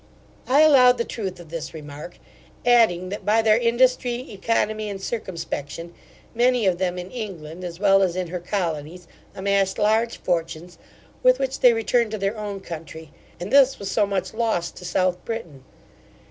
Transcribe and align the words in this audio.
I 0.47 0.61
allowed 0.61 0.97
the 0.97 1.05
truth 1.05 1.39
of 1.39 1.49
this 1.49 1.75
remark, 1.75 2.17
adding, 2.65 3.09
that 3.09 3.23
by 3.23 3.43
their 3.43 3.59
industry, 3.59 4.25
oeconomy, 4.31 4.89
and 4.89 4.99
circumspection, 4.99 5.93
many 6.33 6.65
of 6.65 6.79
them 6.79 6.97
in 6.97 7.11
England, 7.11 7.63
as 7.63 7.79
well 7.79 8.01
as 8.01 8.15
in 8.15 8.25
her 8.29 8.39
colonies, 8.39 9.07
amassed 9.35 9.77
large 9.77 10.17
fortunes, 10.17 10.79
with 11.21 11.37
which 11.37 11.59
they 11.59 11.73
returned 11.73 12.09
to 12.09 12.17
their 12.17 12.35
own 12.35 12.61
country, 12.61 13.11
and 13.39 13.51
this 13.53 13.77
was 13.77 13.91
so 13.91 14.07
much 14.07 14.33
lost 14.33 14.75
to 14.77 14.85
South 14.85 15.23
Britain. 15.23 15.63